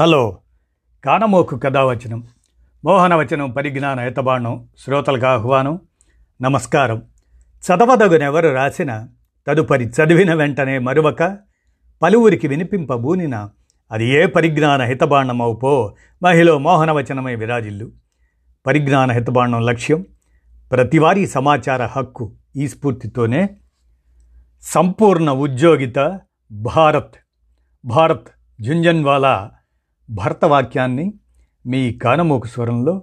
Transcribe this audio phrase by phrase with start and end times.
[0.00, 0.38] Hello.
[1.04, 2.26] కానమోకు కథావచనం.
[2.84, 5.80] మోహనవచనం పరిజ్ఞాన హితబాణం శ్రోతలకు ఆహ్వానం.
[6.42, 7.02] నమస్కారం.
[7.38, 9.08] చదవదగునెవరు రాసిన
[9.46, 11.38] తదుపరి చదివిన వెంటనే మరువక
[12.02, 13.48] పలువురికి వినిపింపబూనిన
[13.92, 17.90] అది ఏ పరిజ్ఞాన హితబాణమవుపో మహిళ మోహనవచనమై విరాజిల్లు.
[18.66, 20.06] పరిజ్ఞాన హితబాణం లక్ష్యం
[20.72, 23.48] ప్రతివారీ సమాచార హక్కు ఈ స్ఫూర్తితోనే.
[24.62, 26.20] సంపూర్ణ ఉద్యోగిత
[26.52, 27.14] భారత్.
[27.84, 28.28] భారత్
[28.60, 29.50] జుంజన్వాలా
[30.10, 31.14] భర్తవాక్యాన్ని
[31.66, 33.02] మీ కానమోకు స్వరంలో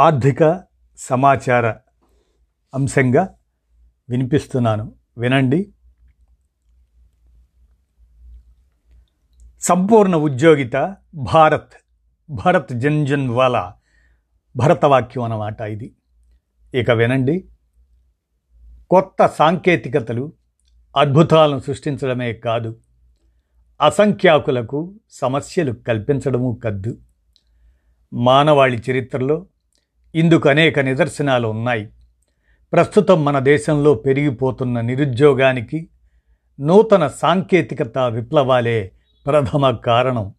[0.00, 0.64] ఆర్థిక
[0.96, 1.70] సమాచార
[2.74, 3.34] అంశంగా
[4.10, 4.94] వినిపిస్తున్నాను.
[5.18, 5.72] వినండి.
[9.60, 11.72] సంపూర్ణ ఉద్యోగిత భారత్
[12.30, 13.74] భరత్ జన్జన్వాలా
[14.56, 15.94] భరతవాక్యం అన్నమాట ఇది.
[16.74, 17.48] ఇక వినండి.
[18.90, 20.32] కొత్త సాంకేతికతలు
[20.96, 22.76] అద్భుతాలను సృష్టించడమే కాదు.
[23.80, 26.98] అసంఖ్యాకులకు సమస్యలు కల్పించడము కద్దు.
[28.12, 29.46] మానవాళి చరిత్రలో
[30.14, 31.88] ఇందుకు అనేక నిదర్శనాలు ఉన్నాయి.
[32.72, 35.88] ప్రస్తుతం మన దేశంలో పెరిగిపోతున్న నిరుద్యోగానికి
[36.60, 38.92] నూతన సాంకేతికత విప్లవాలే
[39.26, 40.34] ప్రథమ కారణం.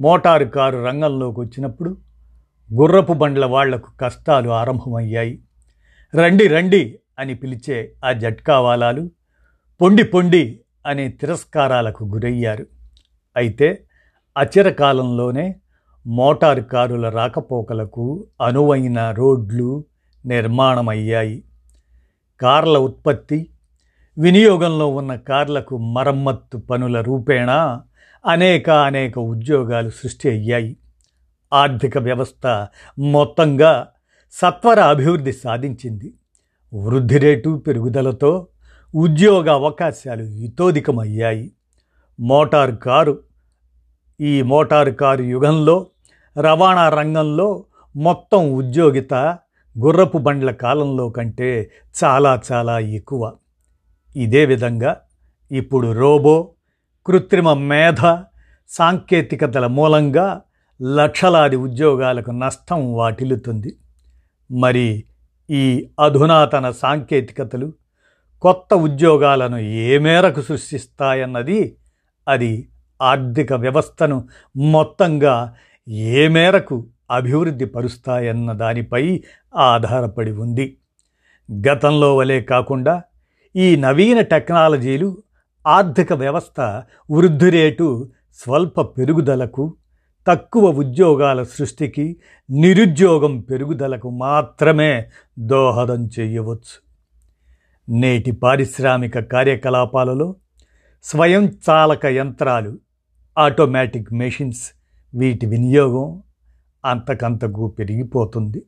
[0.00, 1.96] మోటారు కారు రంగంలోకి వచ్చినప్పుడు
[2.72, 5.42] గుర్రపు బండ్ల వాళ్ళకు కష్టాలు ఆరంభమయ్యాయి.
[6.14, 9.10] రండి రండి అని పిలిచే ఆ జట్కావాలాలు
[9.80, 12.66] పొండి పొండి అనే తిరస్కారాలకు గురయ్యారు.
[13.36, 13.84] అయితే
[14.36, 15.56] అచిరకాలంలోనే
[16.06, 19.84] మోటారు కారుల రాకపోకలకు అనువైన రోడ్లు
[20.26, 21.44] నిర్మాణమయ్యాయి.
[22.40, 23.46] కార్ల ఉత్పత్తి
[24.18, 27.82] వినియోగంలో ఉన్న కార్లకు మరమ్మత్తు పనుల రూపేణా
[28.26, 30.76] అనేక అనేక ఉద్యోగాలు సృష్టి అయ్యాయి.
[31.52, 32.66] ఆర్థిక వ్యవస్థ
[32.98, 33.88] మొత్తంగా
[34.32, 36.14] సత్వర అభివృద్ధి సాధించింది.
[36.74, 38.46] వృద్ధి రేటు పెరుగుదలతో
[38.94, 41.52] ఉద్యోగ అవకాశాలు ఇతోధికమయ్యాయి.
[42.20, 43.18] మోటారు కారు
[44.20, 45.86] ఈ మోటారు కారు యుగంలో
[46.40, 47.64] రవాణా రంగంలో
[47.96, 49.14] మొత్తం ఉద్యోగిత
[49.78, 51.70] గుర్రపు బండ్ల కాలంలో కంటే
[52.04, 53.32] చాలా చాలా ఎక్కువ.
[54.16, 54.96] ఇదే విధంగా
[55.52, 56.54] ఇప్పుడు రోబో
[57.06, 58.16] కృత్రిమ మేధ
[58.68, 60.40] సాంకేతికతల మూలంగా
[60.82, 63.76] లక్షలాది ఉద్యోగాలకు నష్టం వాటిల్లుతుంది.
[64.50, 65.04] మరి
[65.50, 67.72] ఈ అధునాతన సాంకేతికతలు
[68.42, 71.76] కొత్త ఉద్యోగాలను ఏ మేరకు సృష్టిస్తాయన్నది
[72.28, 72.68] అది
[73.00, 75.34] ఆర్థిక వ్యవస్థను మొత్తంగా
[76.16, 76.76] ఏ మేరకు
[77.10, 79.22] అభివృద్ధి పరుస్తాయన్న దానిపై
[79.54, 80.78] ఆధారపడి ఉంది.
[81.48, 83.02] గతంలో వలె కాకుండా
[83.56, 85.08] ఈ నవీన టెక్నాలజీలు
[85.66, 86.60] ఆర్థిక వ్యవస్థ
[87.10, 87.86] వృద్ధి రేటు
[88.40, 89.74] స్వల్ప పెరుగుదలకు
[90.26, 92.16] తక్కువ ఉద్యోగాల సృష్టికి
[92.50, 94.92] నిరుద్యోగం పెరుగుదలకు మాత్రమే
[95.38, 96.91] దోహదం చేయవచ్చు.
[97.88, 100.36] నేటి పారిశ్రామిక కార్యకలాపాలలో
[101.02, 102.78] స్వయంచాలక యంత్రాలు
[103.38, 104.70] ఆటోమేటిక్ మెషిన్స్
[105.14, 106.22] వీటి వినియోగం
[106.84, 108.62] అంతకంతకు పెరిగిపోతుంది.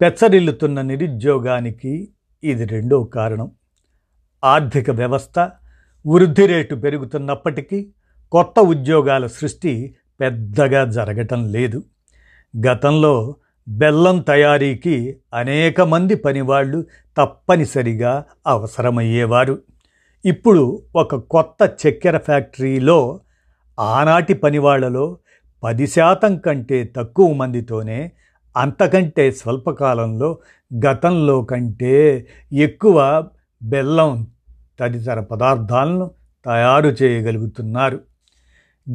[0.00, 2.08] పెచ్చరిల్లుతున్న నిరుద్యోగానికి
[2.44, 3.50] ఇది రెండో కారణం.
[4.44, 5.50] ఆర్థిక వ్యవస్థ
[6.06, 7.92] వృద్ధి రేటు పెరుగుతున్నప్పటికీ
[8.32, 11.82] కొత్త ఉద్యోగాల సృష్టి పెద్దగా జరగటం లేదు.
[12.66, 13.36] గతంలో
[13.68, 16.86] బెల్లం తయారీకి అనేక మంది పనివాళ్ళు
[17.18, 19.58] తప్పనిసరిగా అవసరమయ్యేవారు.
[20.24, 23.20] ఇప్పుడు ఒక కొత్త చక్కెర ఫ్యాక్టరీలో
[23.80, 25.18] ఆనాటి పనివాళ్ళలో
[25.64, 28.12] పది శాతం కంటే తక్కువ మందితోనే
[28.56, 30.38] అంతకంటే స్వల్పకాలంలో
[30.86, 33.26] గతంలో కంటే ఎక్కువ
[33.62, 34.26] బెల్లం
[34.80, 36.10] తదితర పదార్థాలను
[36.44, 38.00] తయారు చేయగలుగుతున్నారు.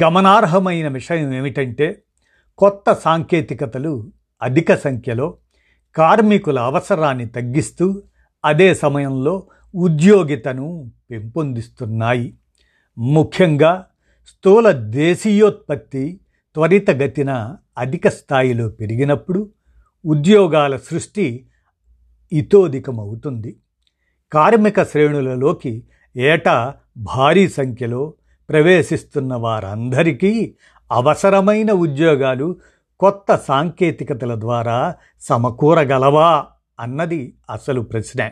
[0.04, 2.02] గమనార్హమైన విషయం ఏమిటంటే
[2.58, 4.12] కొత్త సాంకేతికతలు
[4.42, 5.38] అధిక సంఖ్యలో
[5.96, 8.02] కార్మికుల అవసరాన్ని తగ్గిస్తూ
[8.46, 12.34] అదే సమయంలో ఉద్యోగితను పెంపొందిస్తున్నాయి.
[12.98, 13.86] ముఖ్యంగా
[14.28, 16.20] స్థూల దేశీయోత్పత్తి
[16.56, 19.50] త్వరితగతిన అధిక స్థాయిలో పెరిగినప్పుడు
[20.06, 21.46] ఉద్యోగాల సృష్టి
[22.32, 23.56] ఇతోధికమవుతుంది.
[24.32, 25.84] కార్మిక శ్రేణులలోకి
[26.16, 28.14] ఏటా భారీ సంఖ్యలో
[28.50, 30.54] ప్రవేశిస్తున్న వారందరికీ
[30.92, 32.56] అవసరమైన ఉద్యోగాలు
[33.00, 36.46] కొత్త సాంకేతికతల ద్వారా సమకూరగలవా
[36.80, 38.30] అన్నది అసలు ప్రశ్న.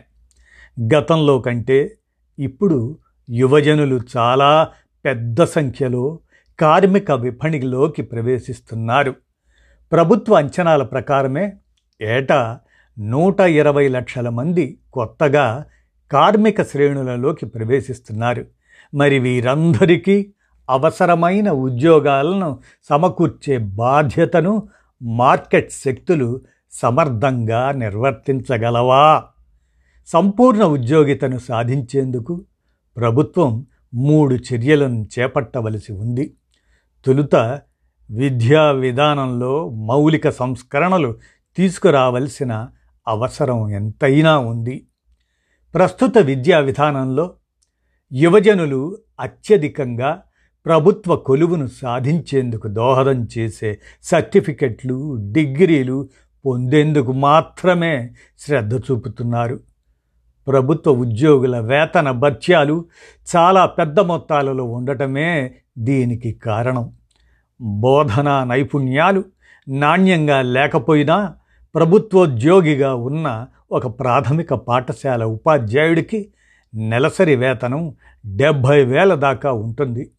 [0.94, 1.90] గతంలో కంటే
[2.38, 2.98] ఇప్పుడు
[3.30, 4.68] యువజనులు చాలా
[5.04, 6.18] పెద్ద సంఖ్యలో
[6.60, 9.14] కార్మిక విపణిలోకి ప్రవేశిస్తున్నారు.
[9.92, 11.52] ప్రభుత్వ అంచనాల ప్రకారమే
[12.00, 12.60] ఏటా
[12.98, 15.64] నూట ఇరవై లక్షల మంది కొత్తగా
[16.12, 18.46] కార్మిక శ్రేణులలోకి ప్రవేశిస్తున్నారు.
[18.94, 20.32] మరి వీరందరికీ
[20.70, 22.58] అవసరమైన ఉద్యోగాలను
[22.88, 24.68] సమకూర్చే బాధ్యతను
[25.02, 26.40] మార్కెట్ శక్తులు
[26.72, 29.24] సమర్థంగా నిర్వర్తించగలవా?
[30.06, 32.44] సంపూర్ణ ఉద్యోగితను సాధించేందుకు
[32.96, 36.34] ప్రభుత్వం మూడు చర్యలను చేపట్టవలసి ఉంది.
[37.06, 37.60] తొలుత
[38.10, 41.16] విద్యా విధానంలో మౌలిక సంస్కరణలు
[41.56, 42.68] తీసుకురావలసిన
[43.08, 44.86] అవసరం ఎంతైనా ఉంది.
[45.74, 47.34] ప్రస్తుత విద్యా విధానంలో
[48.12, 50.22] యువజనులు అత్యధికంగా
[50.66, 56.08] ప్రభుత్వ కొలువును సాధించేందుకు దోహదం చేసే సర్టిఫికెట్లు డిగ్రీలు
[56.46, 59.60] పొందేందుకు మాత్రమే శ్రద్ధ చూపుతున్నారు.
[60.48, 62.84] ప్రభుత్వ ఉద్యోగుల వేతన భత్యాలు
[63.36, 66.92] చాలా పెద్ద మొత్తాలలో ఉండటమే దీనికి కారణం.
[67.60, 69.24] బోధనా నైపుణ్యాలు
[69.68, 71.34] నాణ్యంగా లేకపోయినా
[71.74, 76.28] ప్రభుత్వోద్యోగిగా ఉన్న ఒక ప్రాథమిక పాఠశాల ఉపాధ్యాయుడికి
[76.74, 77.94] నెలసరి వేతనం
[78.26, 80.10] డెబ్భై వేల దాకా ఉంటుంది.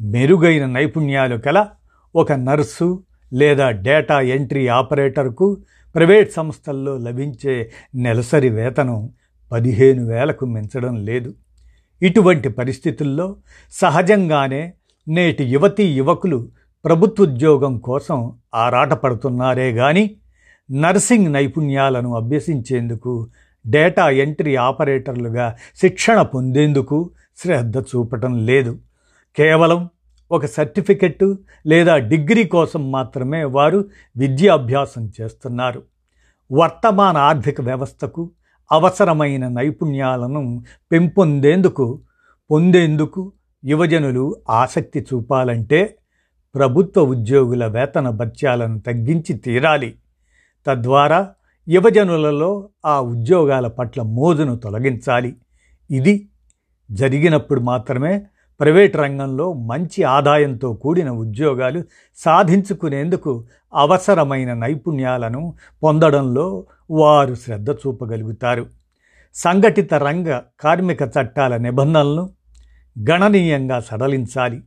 [0.00, 1.66] మెరుగైన నైపుణ్యాలు కల
[2.14, 3.02] ఒక నర్సు
[3.32, 5.56] లేదా డేటా ఎంట్రీ ఆపరేటర్కు
[5.94, 9.10] ప్రైవేట్ సంస్థల్లో లభించే నెలసరి వేతనం
[9.52, 11.34] పదిహేను వేలకు మించడం లేదు.
[12.02, 13.36] ఇటువంటి పరిస్థితుల్లో
[13.72, 14.72] సహజంగానే
[15.08, 16.48] నేటి యువతీ యువకులు
[16.84, 20.16] ప్రభుత్వోద్యోగం కోసం ఆరాటపడుతున్నారే గాని
[20.70, 23.28] నర్సింగ్ నైపుణ్యాలను అభ్యసించేందుకు
[23.66, 28.78] డేటా ఎంట్రీ ఆపరేటర్లుగా శిక్షణ పొందేందుకు శ్రద్ధ చూపటం లేదు.
[29.38, 29.88] కేవలం
[30.30, 31.34] ఒక సర్టిఫికెట్
[31.66, 33.84] లేదా డిగ్రీ కోసం మాత్రమే వారు
[34.16, 35.82] విద్యాభ్యాసం చేస్తున్నారు.
[36.52, 38.30] వర్తమాన ఆర్థిక వ్యవస్థకు
[38.72, 42.02] అవసరమైన నైపుణ్యాలను పెంపొందేందుకు
[42.50, 43.32] పొందేందుకు
[43.64, 45.98] యువజనులు ఆసక్తి చూపాలంటే
[46.54, 49.98] ప్రభుత్వ ఉద్యోగుల వేతన భత్యాలను తగ్గించి తీరాలి.
[50.66, 51.20] తద్వారా
[51.68, 55.36] యువజనులలో ఆ ఉద్యోగాల పట్ల మోజును తొలగించాలి.
[55.90, 56.28] ఇది
[56.90, 58.26] జరిగినప్పుడు మాత్రమే
[58.60, 61.84] ప్రైవేట్ రంగంలో మంచి ఆదాయంతో కూడిన ఉద్యోగాలు
[62.16, 63.44] సాధించుకునేందుకు
[63.74, 68.66] అవసరమైన నైపుణ్యాలను పొందడంలో వారు శ్రద్ధ చూపగలుగుతారు.
[69.34, 72.30] సంఘటిత రంగ కార్మిక చట్టాల నిబంధనలను
[73.10, 74.62] గణనీయంగా సడలించాలి.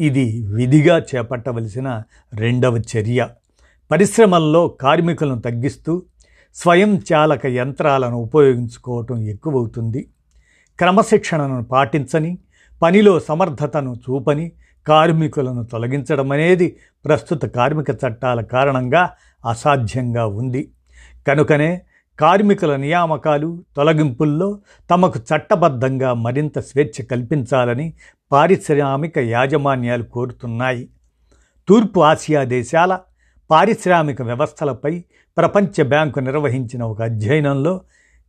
[0.00, 2.02] ఇది విధిగా చేపట్టవలసిన
[2.34, 3.28] రెండవ చర్య.
[3.90, 6.02] పరిశ్రమల్లో కార్మికులను తగ్గిస్తూ
[6.54, 10.08] స్వయం చాలక యంత్రాలను ఉపయోగించుకోవటం ఎక్కువవుతుంది.
[10.78, 12.38] క్రమశిక్షణను పాటించని
[12.82, 14.52] పనిలో సమర్థతను చూపని
[14.86, 19.10] కార్మికులను తొలగించడం అనేది ప్రస్తుత కార్మిక చట్టాల కారణంగా
[19.44, 20.68] అసాధ్యంగా ఉంది.
[21.26, 21.82] కనుకనే
[22.18, 24.60] కార్మికుల నియామకాలు తొలగింపుల్లో
[24.90, 27.92] తమకు చట్టబద్ధంగా మరింత స్వేచ్ఛ కల్పించాలని
[28.32, 30.88] పారిశ్రామిక యాజమాన్యాలు కోరుతున్నాయి.
[31.68, 32.98] తూర్పు ఆసియా దేశాల
[33.50, 35.04] పారిశ్రామిక వ్యవస్థలపై
[35.36, 37.80] ప్రపంచ బ్యాంకు నిర్వహించిన ఒక అధ్యయనంలో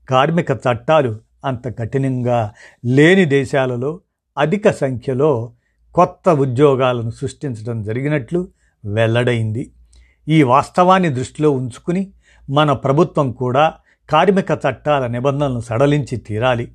[0.10, 2.54] కార్మిక చట్టాలు అంత కఠినంగా
[2.86, 4.00] లేని దేశాలలో
[4.40, 5.52] అధిక సంఖ్యలో
[5.96, 8.48] కొత్త ఉద్యోగాలను సృష్టించడం జరిగినట్లు
[8.86, 9.72] వెల్లడైంది.
[10.28, 12.12] ఈ వాస్తవాన్ని దృష్టిలో ఉంచుకుని
[12.50, 13.74] మన ప్రభుత్వం కూడా
[14.10, 16.72] కార్మిక చట్టాల నిబంధనలను సడలించి తీరాలి.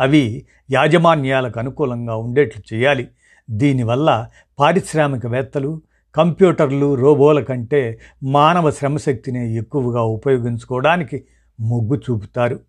[0.00, 3.08] అవి యాజమాన్యాలకు అనుకూలంగా ఉండేట్లు చేయాలి.
[3.50, 4.28] దీనివల్ల
[4.58, 5.82] పారిశ్రామికవేత్తలు
[6.14, 11.24] కంప్యూటర్లు రోబోల కంటే మానవ శ్రమశక్తిని ఎక్కువగా ఉపయోగించుకోవడానికి
[11.60, 12.60] మొగ్గు చూపుతారు.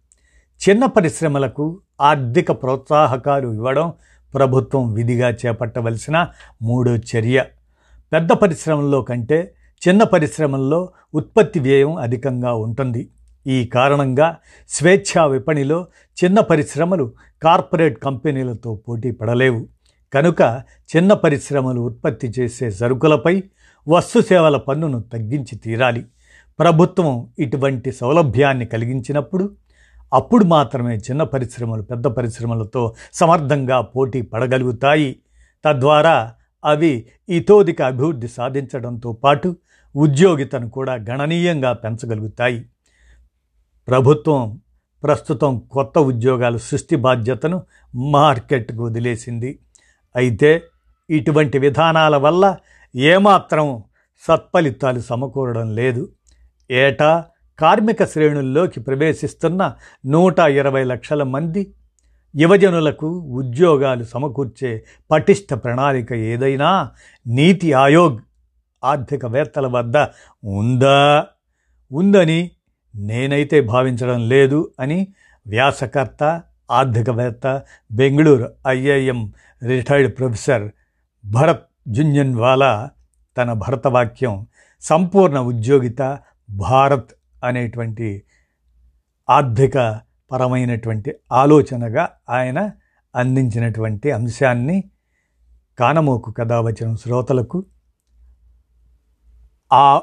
[0.69, 3.93] చిన్న పరిశ్రమలకు ఆర్థిక ప్రోత్సాహకాలు ఇవ్వడం
[4.37, 6.27] ప్రభుత్వం విధిగా చేపట్టవలసిన
[6.61, 7.45] మూడో చర్య.
[8.13, 9.53] పెద్ద పరిశ్రమల్లో కంటే
[9.87, 13.09] చిన్న పరిశ్రమల్లో ఉత్పత్తి వ్యయం అధికంగా ఉంటుంది.
[13.47, 14.37] ఈ కారణంగా
[14.69, 15.87] స్వేచ్ఛా విపణిలో
[16.23, 17.11] చిన్న పరిశ్రమలు
[17.43, 19.67] కార్పొరేట్ కంపెనీలతో పోటీ పడలేవు.
[20.13, 20.61] కనుక
[20.95, 23.43] చిన్న పరిశ్రమలు ఉత్పత్తి చేసే సరుకులపై
[23.87, 26.05] వస్తు సేవల పన్నును తగ్గించి తీరాలి.
[26.59, 29.51] ప్రభుత్వం ఇటువంటి సౌలభ్యాన్ని కలిగించినప్పుడు
[30.13, 35.19] అప్పుడు మాత్రమే చిన్న పరిశ్రమలు పెద్ద పరిశ్రమలతో సమర్థంగా పోటీ పడగలుగుతాయి.
[35.65, 36.33] తద్వారా
[36.65, 39.55] అవి ఇతోధిక అభివృద్ధి సాధించడంతో పాటు
[39.95, 42.65] ఉద్యోగితను కూడా గణనీయంగా పెంచగలుగుతాయి.
[43.87, 44.59] ప్రభుత్వం
[45.03, 47.63] ప్రస్తుతం కొత్త ఉద్యోగాల సృష్టి బాధ్యతను
[47.95, 49.59] మార్కెట్కు వదిలేసింది.
[50.15, 50.63] అయితే
[51.09, 52.57] ఇటువంటి విధానాల వల్ల
[52.95, 53.83] ఏమాత్రం
[54.27, 56.09] సత్ఫలితాలు సమకూరడం లేదు.
[56.71, 57.25] ఏటా
[57.59, 59.73] కార్మిక శ్రేణుల్లోకి ప్రవేశిస్తున్న
[60.05, 61.73] నూట ఇరవై లక్షల మంది
[62.35, 66.91] యువజనులకు ఉద్యోగాలు సమకూర్చే పటిష్ట ప్రణాళిక ఏదైనా
[67.27, 68.19] నీతి ఆయోగ్
[68.83, 69.97] ఆర్థికవేత్తల వద్ద
[70.43, 71.25] ఉందా?
[71.91, 72.51] ఉందని
[72.95, 75.07] నేనైతే భావించడం లేదు అని
[75.47, 77.61] వ్యాసకర్త ఆర్థికవేత్త
[77.91, 79.33] Bengaluru IIM
[79.63, 80.65] retired professor
[81.25, 82.89] Bharat Jhunjhunwala
[83.37, 84.47] తన భరతవాక్యం
[84.81, 87.11] సంపూర్ణ ఉద్యోగిత భారత్
[87.43, 88.23] అనేటువంటి
[89.29, 90.01] ఆర్థిక
[90.31, 92.71] పరమైనటువంటి ఆలోచనగా ఆయన
[93.15, 94.83] అందించినటువంటి అంశాన్ని
[95.79, 97.65] కానమోకు కథావచనం శ్రోతలకు
[99.73, 100.01] ఆ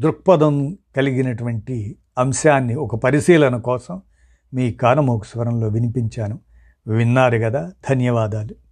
[0.00, 4.02] దృక్పథం కలిగినటువంటి అంశాన్ని ఒక పరిశీలన కోసం
[4.54, 6.40] మీ కానమోకు స్వరంలో వినిపించాను.
[6.86, 8.69] విన్నారు కదా ధన్యవాదాలు.